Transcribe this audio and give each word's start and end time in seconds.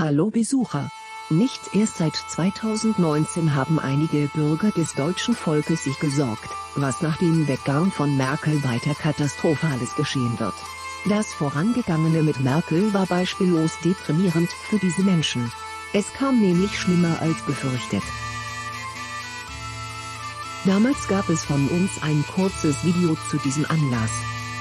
Hallo 0.00 0.30
Besucher. 0.30 0.88
Nicht 1.28 1.60
erst 1.74 1.98
seit 1.98 2.16
2019 2.16 3.54
haben 3.54 3.78
einige 3.78 4.28
Bürger 4.28 4.70
des 4.70 4.94
deutschen 4.94 5.34
Volkes 5.34 5.84
sich 5.84 6.00
gesorgt, 6.00 6.48
was 6.74 7.02
nach 7.02 7.18
dem 7.18 7.46
Weggang 7.46 7.92
von 7.92 8.16
Merkel 8.16 8.64
weiter 8.64 8.94
Katastrophales 8.94 9.94
geschehen 9.96 10.40
wird. 10.40 10.54
Das 11.06 11.34
Vorangegangene 11.34 12.22
mit 12.22 12.40
Merkel 12.40 12.94
war 12.94 13.04
beispiellos 13.04 13.72
deprimierend 13.84 14.48
für 14.50 14.78
diese 14.78 15.02
Menschen. 15.02 15.52
Es 15.92 16.10
kam 16.14 16.40
nämlich 16.40 16.80
schlimmer 16.80 17.20
als 17.20 17.42
befürchtet. 17.42 18.02
Damals 20.64 21.08
gab 21.08 21.28
es 21.28 21.44
von 21.44 21.68
uns 21.68 22.02
ein 22.02 22.24
kurzes 22.34 22.82
Video 22.84 23.18
zu 23.30 23.36
diesem 23.36 23.66
Anlass. 23.66 24.12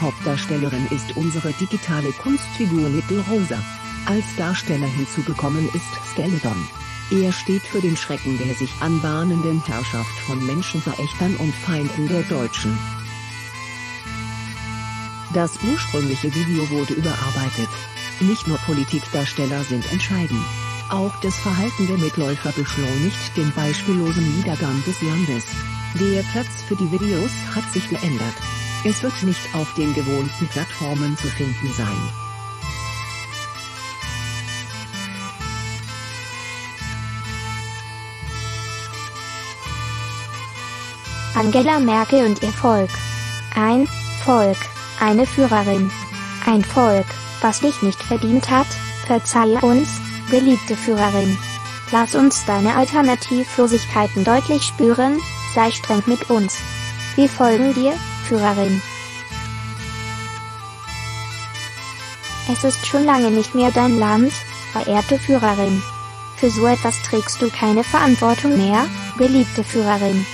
Hauptdarstellerin 0.00 0.88
ist 0.90 1.16
unsere 1.16 1.52
digitale 1.52 2.10
Kunstfigur 2.14 2.88
Little 2.88 3.22
Rosa. 3.30 3.62
Als 4.10 4.24
Darsteller 4.34 4.88
hinzugekommen 4.88 5.68
ist 5.68 6.10
Skeleton. 6.10 6.68
Er 7.12 7.32
steht 7.32 7.62
für 7.62 7.80
den 7.80 7.96
Schrecken 7.96 8.38
der 8.38 8.56
sich 8.56 8.72
anbahnenden 8.80 9.64
Herrschaft 9.64 10.18
von 10.26 10.44
Menschenverächtern 10.44 11.36
und 11.36 11.54
Feinden 11.54 12.08
der 12.08 12.22
Deutschen. 12.24 12.76
Das 15.32 15.60
ursprüngliche 15.62 16.34
Video 16.34 16.68
wurde 16.70 16.94
überarbeitet. 16.94 17.68
Nicht 18.18 18.48
nur 18.48 18.58
Politikdarsteller 18.58 19.62
sind 19.62 19.88
entscheidend. 19.92 20.44
Auch 20.88 21.14
das 21.20 21.36
Verhalten 21.36 21.86
der 21.86 21.98
Mitläufer 21.98 22.50
beschleunigt 22.50 23.36
den 23.36 23.52
beispiellosen 23.52 24.38
Niedergang 24.38 24.82
des 24.86 25.00
Landes. 25.02 25.44
Der 26.00 26.24
Platz 26.32 26.62
für 26.66 26.74
die 26.74 26.90
Videos 26.90 27.30
hat 27.54 27.72
sich 27.72 27.88
geändert. 27.88 28.34
Es 28.84 29.04
wird 29.04 29.22
nicht 29.22 29.54
auf 29.54 29.72
den 29.74 29.94
gewohnten 29.94 30.48
Plattformen 30.48 31.16
zu 31.16 31.28
finden 31.28 31.72
sein. 31.76 32.29
Angela 41.34 41.78
Merkel 41.78 42.26
und 42.26 42.42
ihr 42.42 42.52
Volk. 42.52 42.90
Ein 43.54 43.88
Volk, 44.24 44.58
eine 44.98 45.26
Führerin. 45.26 45.90
Ein 46.44 46.64
Volk, 46.64 47.06
was 47.40 47.60
dich 47.60 47.82
nicht 47.82 48.02
verdient 48.02 48.50
hat, 48.50 48.66
verzeihe 49.06 49.60
uns, 49.60 50.00
geliebte 50.30 50.76
Führerin. 50.76 51.38
Lass 51.92 52.14
uns 52.14 52.44
deine 52.46 52.74
Alternativlosigkeiten 52.76 54.24
deutlich 54.24 54.64
spüren, 54.64 55.20
sei 55.54 55.70
streng 55.70 56.02
mit 56.06 56.30
uns. 56.30 56.58
Wir 57.14 57.28
folgen 57.28 57.74
dir, 57.74 57.92
Führerin. 58.24 58.82
Es 62.52 62.64
ist 62.64 62.86
schon 62.86 63.04
lange 63.04 63.30
nicht 63.30 63.54
mehr 63.54 63.70
dein 63.70 63.98
Land, 63.98 64.32
verehrte 64.72 65.18
Führerin. 65.18 65.82
Für 66.36 66.50
so 66.50 66.66
etwas 66.66 67.00
trägst 67.02 67.40
du 67.40 67.48
keine 67.50 67.84
Verantwortung 67.84 68.56
mehr, 68.56 68.86
geliebte 69.16 69.62
Führerin. 69.62 70.26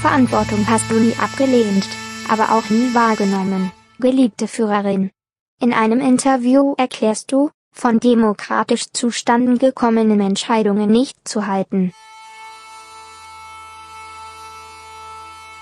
Verantwortung 0.00 0.64
hast 0.68 0.88
du 0.90 0.94
nie 0.94 1.14
abgelehnt, 1.20 1.88
aber 2.28 2.52
auch 2.52 2.70
nie 2.70 2.94
wahrgenommen, 2.94 3.72
geliebte 3.98 4.46
Führerin. 4.46 5.10
In 5.60 5.72
einem 5.72 6.00
Interview 6.00 6.74
erklärst 6.78 7.32
du, 7.32 7.50
von 7.72 7.98
demokratisch 7.98 8.92
zustande 8.92 9.58
gekommenen 9.58 10.20
Entscheidungen 10.20 10.88
nicht 10.88 11.16
zu 11.24 11.48
halten. 11.48 11.92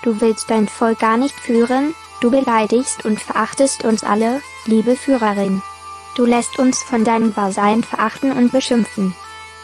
Du 0.03 0.21
willst 0.21 0.51
dein 0.51 0.67
Volk 0.67 0.99
gar 0.99 1.17
nicht 1.17 1.35
führen, 1.35 1.95
du 2.21 2.29
beleidigst 2.29 3.05
und 3.05 3.19
verachtest 3.19 3.85
uns 3.85 4.03
alle, 4.03 4.41
liebe 4.65 4.95
Führerin. 4.95 5.63
Du 6.15 6.25
lässt 6.25 6.59
uns 6.59 6.83
von 6.83 7.03
deinem 7.03 7.35
Vasallen 7.35 7.83
verachten 7.83 8.31
und 8.31 8.51
beschimpfen. 8.51 9.15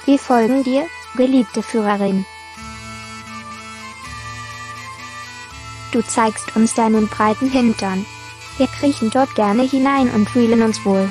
Wir 0.06 0.18
folgen 0.18 0.64
dir, 0.64 0.88
geliebte 1.16 1.62
Führerin. 1.62 2.26
Du 5.94 6.02
zeigst 6.02 6.56
uns 6.56 6.74
deinen 6.74 7.08
breiten 7.08 7.52
Hintern. 7.52 8.04
Wir 8.58 8.66
kriechen 8.66 9.12
dort 9.12 9.36
gerne 9.36 9.62
hinein 9.62 10.10
und 10.10 10.28
fühlen 10.28 10.64
uns 10.64 10.84
wohl. 10.86 11.08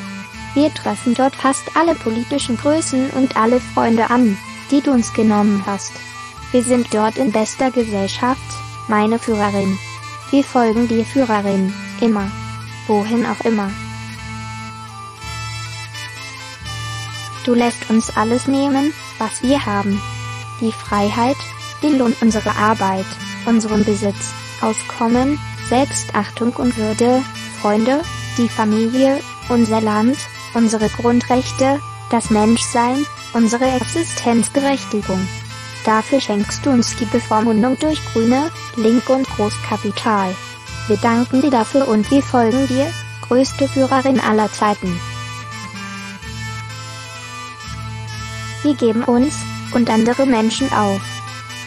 Wir 0.54 0.74
treffen 0.74 1.14
dort 1.14 1.36
fast 1.36 1.76
alle 1.76 1.94
politischen 1.94 2.56
Größen 2.56 3.10
und 3.10 3.36
alle 3.36 3.60
Freunde 3.60 4.10
an, 4.10 4.36
die 4.72 4.80
du 4.80 4.90
uns 4.90 5.14
genommen 5.14 5.62
hast. 5.64 5.92
Wir 6.50 6.64
sind 6.64 6.92
dort 6.92 7.16
in 7.16 7.30
bester 7.30 7.70
Gesellschaft, 7.70 8.42
meine 8.88 9.20
Führerin. 9.20 9.78
Wir 10.30 10.42
folgen 10.42 10.88
dir 10.88 11.04
Führerin, 11.04 11.72
immer. 12.00 12.28
Wohin 12.88 13.24
auch 13.24 13.44
immer. 13.44 13.70
Du 17.44 17.54
lässt 17.54 17.88
uns 17.88 18.16
alles 18.16 18.48
nehmen, 18.48 18.92
was 19.18 19.44
wir 19.44 19.64
haben. 19.64 20.02
Die 20.60 20.72
Freiheit, 20.72 21.36
den 21.84 21.98
Lohn 21.98 22.14
unserer 22.20 22.56
Arbeit, 22.56 23.06
unseren 23.46 23.84
Besitz, 23.84 24.32
Auskommen, 24.62 25.38
Selbstachtung 25.68 26.52
und 26.54 26.76
Würde, 26.76 27.22
Freunde, 27.60 28.02
die 28.38 28.48
Familie, 28.48 29.20
unser 29.48 29.80
Land, 29.80 30.16
unsere 30.54 30.88
Grundrechte, 30.88 31.80
das 32.10 32.30
Menschsein, 32.30 33.04
unsere 33.32 33.64
Existenzberechtigung. 33.64 35.26
Dafür 35.84 36.20
schenkst 36.20 36.64
du 36.64 36.70
uns 36.70 36.96
die 36.96 37.06
Bevormundung 37.06 37.78
durch 37.78 38.00
Grüne, 38.12 38.50
Link 38.76 39.08
und 39.08 39.28
Großkapital. 39.28 40.34
Wir 40.88 40.96
danken 40.96 41.42
dir 41.42 41.50
dafür 41.50 41.88
und 41.88 42.10
wir 42.10 42.22
folgen 42.22 42.68
dir, 42.68 42.92
größte 43.22 43.68
Führerin 43.68 44.20
aller 44.20 44.52
Zeiten. 44.52 45.00
Wir 48.62 48.74
geben 48.74 49.02
uns 49.04 49.34
und 49.74 49.90
andere 49.90 50.26
Menschen 50.26 50.72
auf. 50.72 51.00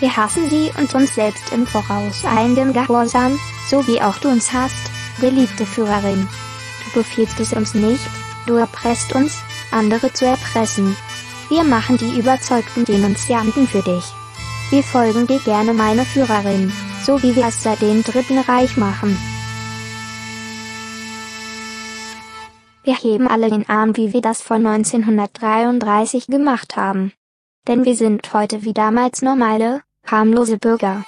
Wir 0.06 0.18
hassen 0.18 0.48
sie 0.52 0.72
und 0.78 0.94
uns 0.94 1.16
selbst 1.16 1.52
im 1.52 1.66
Voraus 1.66 2.24
eilendem 2.26 2.74
Gehorsam, 2.74 3.40
so 3.68 3.88
wie 3.88 4.00
auch 4.04 4.16
du 4.20 4.30
uns 4.30 4.54
hast, 4.54 4.92
geliebte 5.20 5.66
Führerin. 5.66 6.28
Du 6.86 7.00
befiehlst 7.00 7.40
es 7.40 7.54
uns 7.54 7.74
nicht, 7.74 8.08
du 8.46 8.54
erpresst 8.54 9.16
uns, 9.16 9.42
andere 9.72 10.14
zu 10.14 10.28
erpressen. 10.28 10.96
Wir 11.50 11.64
machen 11.64 11.98
die 11.98 12.20
überzeugten 12.20 12.86
Denunzianten 12.86 13.68
für 13.68 13.82
dich. 13.82 14.04
Wir 14.70 14.84
folgen 14.84 15.26
dir 15.26 15.40
gerne 15.40 15.74
meine 15.74 16.06
Führerin, 16.06 16.72
so 17.04 17.24
wie 17.24 17.36
wir 17.36 17.48
es 17.48 17.64
seit 17.64 17.82
dem 17.82 18.04
Dritten 18.04 18.38
Reich 18.38 18.78
machen. 18.78 19.18
Wir 22.84 22.96
heben 22.96 23.28
alle 23.28 23.50
den 23.50 23.68
Arm, 23.68 23.98
wie 23.98 24.14
wir 24.14 24.22
das 24.22 24.44
vor 24.44 24.58
1933 24.58 26.28
gemacht 26.28 26.78
haben. 26.78 27.12
Denn 27.68 27.86
wir 27.86 27.96
sind 27.96 28.32
heute 28.36 28.64
wie 28.64 28.74
damals 28.74 29.24
normale, 29.24 29.82
harmlose 30.08 30.58
Bürger. 30.58 31.04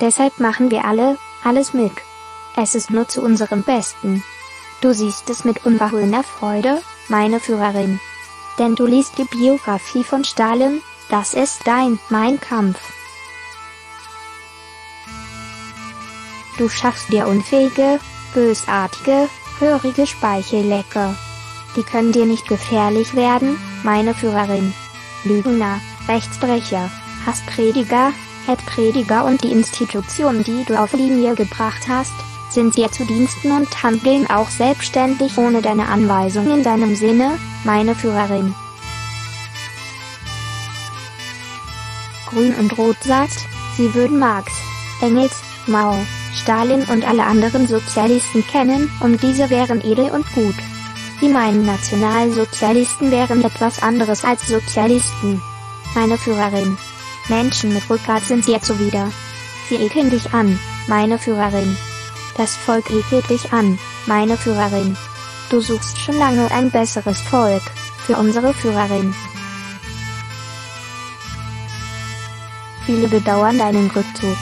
Deshalb 0.00 0.38
machen 0.38 0.70
wir 0.70 0.84
alle, 0.84 1.18
alles 1.44 1.72
mit. 1.72 1.92
Es 2.56 2.74
ist 2.74 2.90
nur 2.90 3.08
zu 3.08 3.22
unserem 3.22 3.62
Besten. 3.62 4.22
Du 4.80 4.92
siehst 4.92 5.30
es 5.30 5.44
mit 5.44 5.64
unverhohlener 5.64 6.22
Freude, 6.22 6.82
meine 7.08 7.40
Führerin. 7.40 8.00
Denn 8.58 8.74
du 8.74 8.86
liest 8.86 9.18
die 9.18 9.24
Biografie 9.24 10.04
von 10.04 10.24
Stalin, 10.24 10.82
das 11.08 11.34
ist 11.34 11.60
dein, 11.66 11.98
mein 12.08 12.40
Kampf. 12.40 12.80
Du 16.58 16.68
schaffst 16.68 17.12
dir 17.12 17.26
unfähige, 17.26 18.00
bösartige, 18.32 19.28
hörige 19.58 20.06
Speichellecke. 20.06 21.14
Die 21.76 21.82
können 21.82 22.12
dir 22.12 22.24
nicht 22.24 22.48
gefährlich 22.48 23.14
werden, 23.14 23.58
meine 23.82 24.14
Führerin. 24.14 24.72
Lügner, 25.24 25.80
Rechtsbrecher, 26.08 26.90
Hassprediger, 27.26 28.12
Headprediger 28.46 29.24
und 29.24 29.42
die 29.42 29.52
Institutionen, 29.52 30.44
die 30.44 30.64
du 30.64 30.78
auf 30.78 30.92
Linie 30.92 31.34
gebracht 31.34 31.88
hast, 31.88 32.12
sind 32.50 32.76
dir 32.76 32.90
zu 32.90 33.04
Diensten 33.04 33.50
und 33.50 33.82
handeln 33.82 34.28
auch 34.30 34.48
selbstständig 34.48 35.36
ohne 35.36 35.62
deine 35.62 35.88
Anweisung 35.88 36.50
in 36.50 36.62
deinem 36.62 36.96
Sinne, 36.96 37.38
meine 37.64 37.94
Führerin. 37.94 38.54
Grün 42.26 42.54
und 42.54 42.76
Rot 42.78 42.96
sagt, 43.02 43.46
sie 43.76 43.94
würden 43.94 44.18
Marx, 44.18 44.52
Engels, 45.00 45.34
Mao, 45.66 45.96
Stalin 46.34 46.82
und 46.84 47.06
alle 47.06 47.24
anderen 47.24 47.66
Sozialisten 47.66 48.46
kennen, 48.46 48.90
und 49.00 49.22
diese 49.22 49.50
wären 49.50 49.80
edel 49.80 50.10
und 50.10 50.30
gut. 50.32 50.54
Sie 51.20 51.28
meinen 51.28 51.64
Nationalsozialisten 51.64 53.10
wären 53.10 53.42
etwas 53.42 53.82
anderes 53.82 54.24
als 54.24 54.46
Sozialisten. 54.48 55.40
Meine 55.94 56.18
Führerin. 56.18 56.76
Menschen 57.28 57.74
mit 57.74 57.88
Rückgrat 57.88 58.24
sind 58.24 58.46
dir 58.46 58.60
zuwider. 58.60 59.10
Sie 59.68 59.76
ekeln 59.76 60.10
dich 60.10 60.32
an, 60.32 60.58
meine 60.86 61.18
Führerin. 61.18 61.76
Das 62.36 62.56
Volk 62.56 62.90
ekelt 62.90 63.28
dich 63.30 63.52
an, 63.52 63.78
meine 64.06 64.36
Führerin. 64.36 64.96
Du 65.50 65.60
suchst 65.60 65.98
schon 65.98 66.18
lange 66.18 66.50
ein 66.50 66.70
besseres 66.70 67.20
Volk, 67.20 67.62
für 68.06 68.16
unsere 68.16 68.54
Führerin. 68.54 69.14
Viele 72.84 73.08
bedauern 73.08 73.58
deinen 73.58 73.90
Rückzug. 73.90 74.36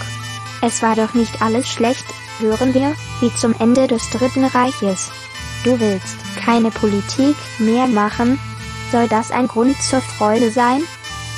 Es 0.60 0.82
war 0.82 0.96
doch 0.96 1.14
nicht 1.14 1.40
alles 1.40 1.68
schlecht, 1.68 2.04
hören 2.38 2.74
wir, 2.74 2.94
wie 3.20 3.34
zum 3.34 3.54
Ende 3.58 3.86
des 3.86 4.10
Dritten 4.10 4.44
Reiches. 4.44 5.10
Du 5.62 5.80
willst 5.80 6.16
keine 6.44 6.70
Politik 6.70 7.36
mehr 7.58 7.86
machen, 7.86 8.38
Soll 8.94 9.08
das 9.08 9.32
ein 9.32 9.48
Grund 9.48 9.80
zur 9.82 10.00
Freude 10.00 10.52
sein? 10.52 10.80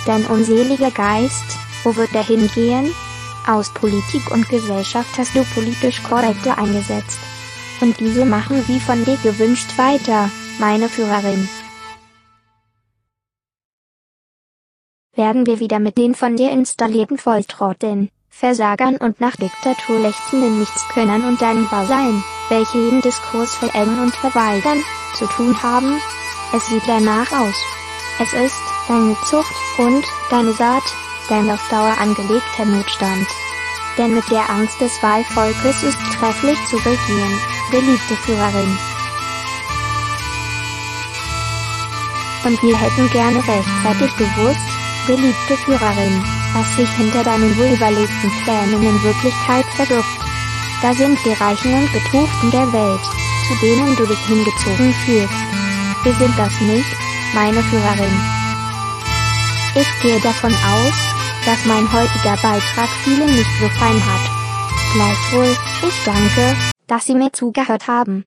Dein 0.06 0.24
unseliger 0.26 0.92
Geist, 0.92 1.58
wo 1.82 1.96
wird 1.96 2.14
er 2.14 2.22
hingehen? 2.22 2.94
Aus 3.44 3.74
Politik 3.74 4.30
und 4.30 4.48
Gesellschaft 4.48 5.18
hast 5.18 5.34
du 5.34 5.44
politisch 5.52 6.00
korrekte 6.04 6.56
eingesetzt. 6.56 7.18
Und 7.80 7.98
diese 7.98 8.24
machen 8.24 8.62
wie 8.68 8.78
von 8.78 9.04
dir 9.04 9.16
gewünscht 9.24 9.76
weiter, 9.76 10.30
meine 10.60 10.88
Führerin. 10.88 11.48
Werden 15.16 15.44
wir 15.46 15.58
wieder 15.58 15.80
mit 15.80 15.98
den 15.98 16.14
von 16.14 16.36
dir 16.36 16.52
installierten 16.52 17.18
Volltrotteln, 17.18 18.10
Versagern 18.28 18.98
und 18.98 19.20
nach 19.20 19.34
Diktatur 19.34 19.98
lechzenden 19.98 20.60
Nichtskönnern 20.60 21.24
und 21.24 21.42
deinem 21.42 21.68
Dasein, 21.68 22.22
welche 22.48 22.78
jeden 22.78 23.00
Diskurs 23.00 23.56
verengen 23.56 23.98
und 24.00 24.14
verweigern, 24.14 24.82
zu 25.14 25.26
tun 25.26 25.60
haben? 25.62 26.00
Es 26.54 26.66
sieht 26.66 26.86
danach 26.86 27.32
aus. 27.32 27.56
Es 28.20 28.32
ist 28.32 28.75
deine 28.88 29.16
Zucht 29.24 29.54
und 29.78 30.04
deine 30.30 30.52
Saat, 30.52 30.82
dein 31.28 31.50
auf 31.50 31.60
Dauer 31.68 31.96
angelegter 31.98 32.64
Notstand. 32.64 33.26
Denn 33.98 34.14
mit 34.14 34.30
der 34.30 34.48
Angst 34.50 34.80
des 34.80 35.02
Wahlvolkes 35.02 35.82
ist 35.82 35.98
trefflich 36.18 36.58
zu 36.66 36.76
regieren, 36.76 37.40
beliebte 37.70 38.14
Führerin. 38.16 38.78
Und 42.44 42.62
wir 42.62 42.76
hätten 42.76 43.10
gerne 43.10 43.38
rechtzeitig 43.38 44.16
gewusst, 44.16 44.60
beliebte 45.06 45.56
Führerin, 45.64 46.22
was 46.54 46.76
sich 46.76 46.88
hinter 46.90 47.24
deinen 47.24 47.56
wohlüberlegten 47.56 48.30
Plänen 48.44 48.82
in 48.82 49.02
Wirklichkeit 49.02 49.66
verbirgt. 49.74 50.06
Da 50.82 50.94
sind 50.94 51.18
die 51.24 51.32
Reichen 51.32 51.74
und 51.74 51.92
Betuchten 51.92 52.50
der 52.50 52.72
Welt, 52.72 53.02
zu 53.48 53.66
denen 53.66 53.96
du 53.96 54.06
dich 54.06 54.20
hingezogen 54.26 54.92
fühlst. 55.04 55.34
Wir 56.04 56.14
sind 56.14 56.38
das 56.38 56.60
nicht, 56.60 56.96
meine 57.34 57.62
Führerin. 57.64 58.35
Ich 59.78 60.00
gehe 60.00 60.18
davon 60.20 60.52
aus, 60.52 60.94
dass 61.44 61.66
mein 61.66 61.92
heutiger 61.92 62.36
Beitrag 62.42 62.88
vielen 63.04 63.26
nicht 63.26 63.50
so 63.60 63.68
fein 63.68 64.00
hat. 64.06 64.22
Gleichwohl, 64.94 65.54
ich 65.86 66.04
danke, 66.04 66.56
dass 66.86 67.04
Sie 67.04 67.14
mir 67.14 67.30
zugehört 67.30 67.86
haben. 67.86 68.24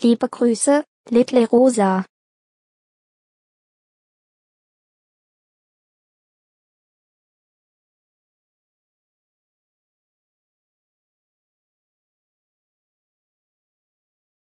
Liebe 0.00 0.28
Grüße, 0.28 0.84
Little 1.10 1.48
Rosa. 1.48 2.04